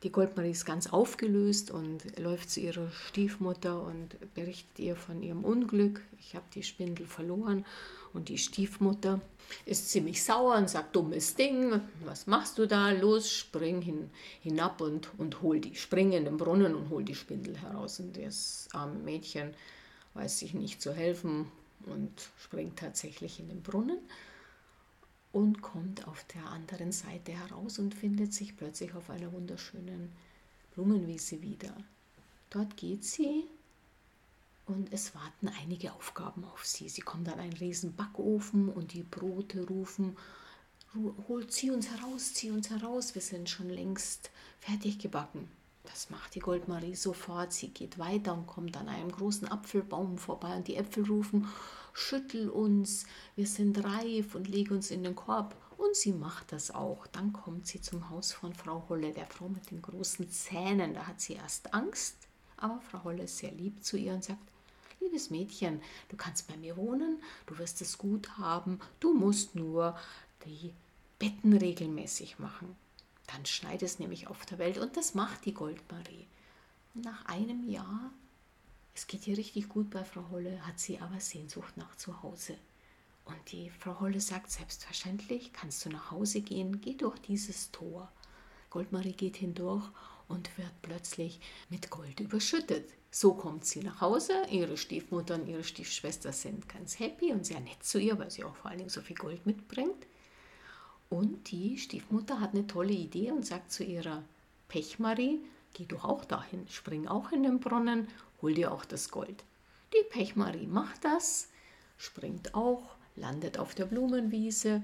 Die 0.03 0.13
Goldmarie 0.13 0.51
ist 0.51 0.65
ganz 0.65 0.87
aufgelöst 0.87 1.71
und 1.71 2.17
läuft 2.17 2.49
zu 2.49 2.61
ihrer 2.61 2.89
Stiefmutter 2.89 3.83
und 3.83 4.15
berichtet 4.33 4.79
ihr 4.79 4.95
von 4.95 5.21
ihrem 5.21 5.43
Unglück. 5.43 6.01
Ich 6.21 6.35
habe 6.35 6.45
die 6.55 6.63
Spindel 6.63 7.05
verloren 7.05 7.65
und 8.13 8.29
die 8.29 8.37
Stiefmutter 8.37 9.19
ist 9.65 9.89
ziemlich 9.89 10.23
sauer 10.23 10.55
und 10.55 10.69
sagt, 10.69 10.95
dummes 10.95 11.35
Ding, 11.35 11.81
was 12.05 12.27
machst 12.27 12.57
du 12.57 12.65
da? 12.65 12.91
Los, 12.91 13.29
spring 13.29 13.81
hin, 13.81 14.09
hinab 14.41 14.79
und, 14.79 15.09
und 15.17 15.41
hol 15.41 15.59
die, 15.59 15.75
spring 15.75 16.13
in 16.13 16.23
den 16.23 16.37
Brunnen 16.37 16.75
und 16.75 16.89
hol 16.89 17.03
die 17.03 17.15
Spindel 17.15 17.57
heraus. 17.57 17.99
Und 17.99 18.15
das 18.15 18.69
arme 18.71 18.99
Mädchen 18.99 19.53
weiß 20.13 20.39
sich 20.39 20.53
nicht 20.53 20.81
zu 20.81 20.93
helfen 20.93 21.51
und 21.87 22.29
springt 22.41 22.79
tatsächlich 22.79 23.41
in 23.41 23.49
den 23.49 23.61
Brunnen 23.61 23.99
und 25.31 25.61
kommt 25.61 26.07
auf 26.07 26.25
der 26.33 26.45
anderen 26.47 26.91
Seite 26.91 27.31
heraus 27.33 27.79
und 27.79 27.93
findet 27.93 28.33
sich 28.33 28.57
plötzlich 28.57 28.93
auf 28.95 29.09
einer 29.09 29.31
wunderschönen 29.31 30.11
Blumenwiese 30.73 31.41
wieder. 31.41 31.75
Dort 32.49 32.77
geht 32.77 33.03
sie 33.03 33.43
und 34.65 34.91
es 34.91 35.13
warten 35.13 35.49
einige 35.61 35.93
Aufgaben 35.93 36.43
auf 36.45 36.65
sie. 36.65 36.89
Sie 36.89 37.01
kommt 37.01 37.29
an 37.29 37.39
einen 37.39 37.53
riesen 37.53 37.95
Backofen 37.95 38.69
und 38.69 38.93
die 38.93 39.03
Brote 39.03 39.65
rufen, 39.67 40.17
holt 41.27 41.51
sie 41.51 41.69
uns 41.69 41.89
heraus, 41.89 42.33
zieh 42.33 42.51
uns 42.51 42.69
heraus, 42.69 43.13
wir 43.13 43.21
sind 43.21 43.49
schon 43.49 43.69
längst 43.69 44.31
fertig 44.59 44.97
gebacken. 44.97 45.49
Das 45.83 46.09
macht 46.09 46.35
die 46.35 46.39
Goldmarie 46.39 46.95
sofort. 46.95 47.53
Sie 47.53 47.69
geht 47.69 47.97
weiter 47.97 48.33
und 48.33 48.47
kommt 48.47 48.77
an 48.77 48.89
einem 48.89 49.11
großen 49.11 49.47
Apfelbaum 49.47 50.17
vorbei 50.17 50.55
und 50.55 50.67
die 50.67 50.75
Äpfel 50.75 51.05
rufen, 51.05 51.47
schüttel 51.99 52.49
uns, 52.49 53.05
wir 53.35 53.45
sind 53.45 53.83
reif 53.83 54.35
und 54.35 54.47
leg 54.47 54.71
uns 54.71 54.91
in 54.91 55.03
den 55.03 55.15
Korb. 55.15 55.55
Und 55.77 55.95
sie 55.95 56.11
macht 56.11 56.51
das 56.51 56.71
auch. 56.71 57.07
Dann 57.07 57.31
kommt 57.31 57.67
sie 57.67 57.81
zum 57.81 58.09
Haus 58.09 58.33
von 58.33 58.53
Frau 58.53 58.85
Holle, 58.89 59.13
der 59.13 59.27
Frau 59.27 59.47
mit 59.47 59.71
den 59.71 59.81
großen 59.81 60.29
Zähnen. 60.29 60.93
Da 60.93 61.07
hat 61.07 61.21
sie 61.21 61.33
erst 61.33 61.73
Angst, 61.73 62.15
aber 62.57 62.81
Frau 62.81 63.03
Holle 63.05 63.23
ist 63.23 63.37
sehr 63.37 63.51
lieb 63.51 63.83
zu 63.83 63.97
ihr 63.97 64.13
und 64.13 64.23
sagt, 64.23 64.39
liebes 64.99 65.29
Mädchen, 65.29 65.81
du 66.09 66.17
kannst 66.17 66.47
bei 66.47 66.57
mir 66.57 66.75
wohnen, 66.75 67.21
du 67.45 67.57
wirst 67.57 67.81
es 67.81 67.97
gut 67.97 68.37
haben, 68.37 68.79
du 68.99 69.13
musst 69.13 69.55
nur 69.55 69.97
die 70.45 70.73
Betten 71.17 71.53
regelmäßig 71.53 72.39
machen. 72.39 72.75
Dann 73.27 73.45
schneit 73.45 73.83
es 73.83 73.99
nämlich 73.99 74.27
auf 74.27 74.45
der 74.45 74.57
Welt 74.57 74.77
und 74.77 74.97
das 74.97 75.13
macht 75.13 75.45
die 75.45 75.53
Goldmarie. 75.53 76.27
Nach 76.93 77.25
einem 77.25 77.69
Jahr 77.69 78.11
es 78.99 79.07
geht 79.07 79.27
ihr 79.27 79.37
richtig 79.37 79.69
gut 79.69 79.89
bei 79.91 80.03
Frau 80.03 80.25
Holle, 80.29 80.59
hat 80.67 80.77
sie 80.77 80.99
aber 80.99 81.21
Sehnsucht 81.21 81.77
nach 81.77 81.95
zu 81.95 82.21
Hause. 82.21 82.57
Und 83.23 83.37
die 83.53 83.69
Frau 83.69 83.97
Holle 84.01 84.19
sagt, 84.19 84.51
selbstverständlich 84.51 85.53
kannst 85.53 85.85
du 85.85 85.89
nach 85.89 86.11
Hause 86.11 86.41
gehen, 86.41 86.81
geh 86.81 86.95
durch 86.95 87.17
dieses 87.19 87.71
Tor. 87.71 88.11
Goldmarie 88.69 89.13
geht 89.13 89.37
hindurch 89.37 89.85
und 90.27 90.57
wird 90.57 90.81
plötzlich 90.81 91.39
mit 91.69 91.89
Gold 91.89 92.19
überschüttet. 92.19 92.89
So 93.09 93.35
kommt 93.35 93.63
sie 93.63 93.79
nach 93.79 94.01
Hause. 94.01 94.33
Ihre 94.51 94.75
Stiefmutter 94.75 95.35
und 95.35 95.47
ihre 95.47 95.63
Stiefschwester 95.63 96.33
sind 96.33 96.67
ganz 96.67 96.99
happy 96.99 97.31
und 97.31 97.45
sehr 97.45 97.61
nett 97.61 97.81
zu 97.81 97.99
ihr, 97.99 98.19
weil 98.19 98.29
sie 98.29 98.43
auch 98.43 98.55
vor 98.57 98.69
allen 98.69 98.79
Dingen 98.79 98.89
so 98.89 98.99
viel 98.99 99.15
Gold 99.15 99.45
mitbringt. 99.45 100.07
Und 101.07 101.51
die 101.51 101.77
Stiefmutter 101.77 102.41
hat 102.41 102.53
eine 102.53 102.67
tolle 102.67 102.91
Idee 102.91 103.31
und 103.31 103.45
sagt 103.45 103.71
zu 103.71 103.85
ihrer 103.85 104.23
Pechmarie, 104.67 105.39
geh 105.73 105.85
doch 105.85 106.03
auch 106.03 106.25
dahin, 106.25 106.67
spring 106.67 107.07
auch 107.07 107.31
in 107.31 107.43
den 107.43 107.61
Brunnen 107.61 108.09
hol 108.41 108.53
dir 108.53 108.71
auch 108.71 108.85
das 108.85 109.09
Gold. 109.09 109.43
Die 109.93 110.03
Pechmarie 110.09 110.67
macht 110.67 111.03
das, 111.03 111.49
springt 111.97 112.53
auch, 112.55 112.95
landet 113.15 113.57
auf 113.57 113.75
der 113.75 113.85
Blumenwiese, 113.85 114.83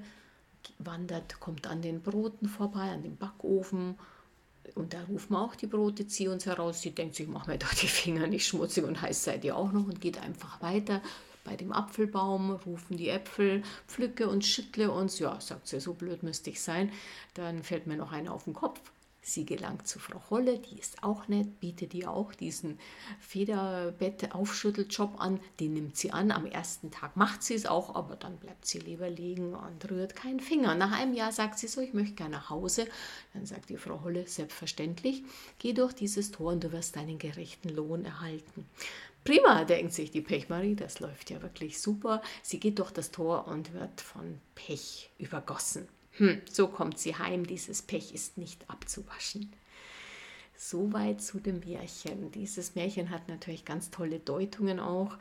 wandert, 0.79 1.39
kommt 1.39 1.67
an 1.67 1.81
den 1.81 2.01
Broten 2.01 2.47
vorbei, 2.47 2.91
an 2.91 3.03
dem 3.03 3.17
Backofen. 3.17 3.97
Und 4.73 4.93
da 4.93 5.03
rufen 5.03 5.35
auch 5.35 5.55
die 5.55 5.67
Brote, 5.67 6.07
zieh 6.07 6.27
uns 6.27 6.45
heraus. 6.45 6.81
Sie 6.81 6.91
denkt 6.91 7.15
sich, 7.15 7.27
mach 7.27 7.45
mir 7.47 7.57
doch 7.57 7.73
die 7.73 7.87
Finger 7.87 8.27
nicht 8.27 8.47
schmutzig 8.47 8.83
und 8.83 9.01
heiß 9.01 9.23
seid 9.23 9.43
ihr 9.45 9.55
auch 9.55 9.71
noch 9.71 9.85
und 9.85 10.01
geht 10.01 10.17
einfach 10.19 10.61
weiter. 10.61 11.01
Bei 11.43 11.55
dem 11.55 11.71
Apfelbaum 11.71 12.51
rufen 12.51 12.97
die 12.97 13.09
Äpfel, 13.09 13.61
pflücke 13.87 14.27
und 14.27 14.43
schüttle 14.43 14.91
uns. 14.91 15.19
Ja, 15.19 15.39
sagt 15.39 15.67
sie, 15.67 15.79
so 15.79 15.93
blöd 15.93 16.23
müsste 16.23 16.49
ich 16.49 16.59
sein. 16.59 16.91
Dann 17.35 17.61
fällt 17.61 17.85
mir 17.85 17.95
noch 17.95 18.11
einer 18.11 18.33
auf 18.33 18.45
den 18.45 18.55
Kopf. 18.55 18.81
Sie 19.27 19.43
gelangt 19.43 19.87
zu 19.87 19.97
Frau 19.97 20.21
Holle, 20.29 20.59
die 20.59 20.77
ist 20.77 21.01
auch 21.01 21.27
nett, 21.27 21.59
bietet 21.59 21.95
ihr 21.95 22.11
auch 22.11 22.35
diesen 22.35 22.77
Federbett-Aufschütteljob 23.19 25.19
an. 25.19 25.39
Den 25.59 25.73
nimmt 25.73 25.97
sie 25.97 26.11
an. 26.11 26.29
Am 26.29 26.45
ersten 26.45 26.91
Tag 26.91 27.17
macht 27.17 27.41
sie 27.41 27.55
es 27.55 27.65
auch, 27.65 27.95
aber 27.95 28.17
dann 28.17 28.37
bleibt 28.37 28.67
sie 28.67 28.77
lieber 28.77 29.09
liegen 29.09 29.55
und 29.55 29.89
rührt 29.89 30.15
keinen 30.15 30.39
Finger. 30.39 30.75
Nach 30.75 30.91
einem 30.91 31.15
Jahr 31.15 31.31
sagt 31.31 31.57
sie 31.57 31.67
so, 31.67 31.81
ich 31.81 31.95
möchte 31.95 32.13
gerne 32.13 32.35
nach 32.35 32.51
Hause. 32.51 32.87
Dann 33.33 33.47
sagt 33.47 33.71
die 33.71 33.77
Frau 33.77 34.03
Holle, 34.03 34.27
selbstverständlich, 34.27 35.23
geh 35.57 35.73
durch 35.73 35.93
dieses 35.93 36.29
Tor 36.29 36.51
und 36.51 36.63
du 36.63 36.71
wirst 36.71 36.95
deinen 36.95 37.17
gerechten 37.17 37.69
Lohn 37.69 38.05
erhalten. 38.05 38.67
Prima, 39.23 39.65
denkt 39.65 39.93
sich 39.93 40.11
die 40.11 40.21
Pechmarie, 40.21 40.75
das 40.75 40.99
läuft 40.99 41.31
ja 41.31 41.41
wirklich 41.41 41.81
super. 41.81 42.21
Sie 42.43 42.59
geht 42.59 42.77
durch 42.77 42.91
das 42.91 43.09
Tor 43.09 43.47
und 43.47 43.73
wird 43.73 44.01
von 44.01 44.39
Pech 44.53 45.09
übergossen. 45.17 45.87
Hm, 46.17 46.41
so 46.49 46.67
kommt 46.67 46.97
sie 46.97 47.15
heim, 47.15 47.45
dieses 47.45 47.81
Pech 47.81 48.13
ist 48.13 48.37
nicht 48.37 48.69
abzuwaschen. 48.69 49.51
Soweit 50.55 51.21
zu 51.21 51.39
dem 51.39 51.59
Märchen. 51.59 52.31
Dieses 52.31 52.75
Märchen 52.75 53.09
hat 53.09 53.27
natürlich 53.27 53.65
ganz 53.65 53.91
tolle 53.91 54.19
Deutungen 54.19 54.79
auch, 54.79 55.17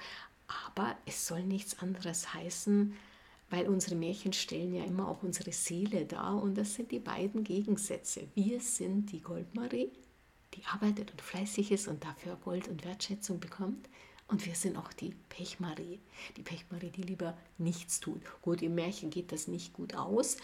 aber 0.74 0.96
es 1.06 1.26
soll 1.26 1.42
nichts 1.42 1.80
anderes 1.80 2.32
heißen, 2.32 2.94
weil 3.50 3.68
unsere 3.68 3.96
Märchen 3.96 4.32
stellen 4.32 4.72
ja 4.72 4.84
immer 4.84 5.08
auch 5.08 5.22
unsere 5.24 5.50
Seele 5.50 6.06
dar 6.06 6.40
und 6.40 6.56
das 6.56 6.74
sind 6.74 6.92
die 6.92 7.00
beiden 7.00 7.42
Gegensätze. 7.42 8.28
Wir 8.34 8.60
sind 8.60 9.10
die 9.10 9.20
Goldmarie, 9.20 9.90
die 10.54 10.64
arbeitet 10.66 11.10
und 11.10 11.20
fleißig 11.20 11.72
ist 11.72 11.88
und 11.88 12.04
dafür 12.04 12.36
Gold 12.44 12.68
und 12.68 12.84
Wertschätzung 12.84 13.40
bekommt. 13.40 13.88
Und 14.28 14.46
wir 14.46 14.54
sind 14.54 14.78
auch 14.78 14.92
die 14.92 15.14
Pechmarie, 15.28 16.00
die 16.36 16.42
Pechmarie, 16.42 16.90
die 16.90 17.02
lieber 17.02 17.36
nichts 17.58 18.00
tut. 18.00 18.22
Gut, 18.40 18.62
im 18.62 18.74
Märchen 18.74 19.10
geht 19.10 19.32
das 19.32 19.48
nicht 19.48 19.74
gut 19.74 19.94
aus, 19.96 20.38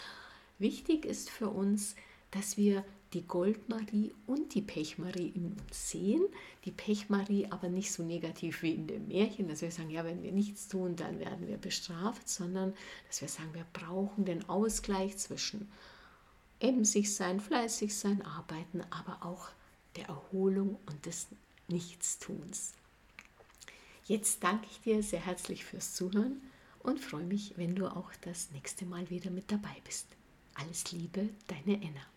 Wichtig 0.61 1.05
ist 1.05 1.31
für 1.31 1.49
uns, 1.49 1.95
dass 2.29 2.55
wir 2.55 2.85
die 3.13 3.27
Goldmarie 3.27 4.13
und 4.27 4.53
die 4.53 4.61
Pechmarie 4.61 5.29
in 5.29 5.53
uns 5.53 5.89
sehen. 5.89 6.21
Die 6.65 6.71
Pechmarie 6.71 7.47
aber 7.49 7.67
nicht 7.67 7.91
so 7.91 8.03
negativ 8.03 8.61
wie 8.61 8.75
in 8.75 8.85
dem 8.85 9.07
Märchen, 9.07 9.47
dass 9.47 9.63
wir 9.63 9.71
sagen, 9.71 9.89
ja, 9.89 10.05
wenn 10.05 10.21
wir 10.21 10.31
nichts 10.31 10.67
tun, 10.67 10.95
dann 10.95 11.19
werden 11.19 11.47
wir 11.47 11.57
bestraft, 11.57 12.29
sondern 12.29 12.75
dass 13.07 13.21
wir 13.21 13.27
sagen, 13.27 13.55
wir 13.55 13.65
brauchen 13.73 14.23
den 14.23 14.47
Ausgleich 14.49 15.17
zwischen 15.17 15.67
emsig 16.59 17.11
sein, 17.11 17.39
fleißig 17.39 17.95
sein, 17.95 18.21
arbeiten, 18.21 18.83
aber 18.91 19.25
auch 19.25 19.49
der 19.95 20.09
Erholung 20.09 20.77
und 20.85 21.07
des 21.07 21.25
Nichtstuns. 21.69 22.73
Jetzt 24.05 24.43
danke 24.43 24.67
ich 24.69 24.79
dir 24.81 25.01
sehr 25.01 25.25
herzlich 25.25 25.65
fürs 25.65 25.95
Zuhören 25.95 26.39
und 26.83 26.99
freue 26.99 27.25
mich, 27.25 27.53
wenn 27.57 27.73
du 27.73 27.87
auch 27.87 28.11
das 28.21 28.51
nächste 28.51 28.85
Mal 28.85 29.09
wieder 29.09 29.31
mit 29.31 29.51
dabei 29.51 29.75
bist. 29.83 30.05
Alles 30.61 30.91
Liebe, 30.91 31.29
deine 31.47 31.81
Enna. 31.81 32.10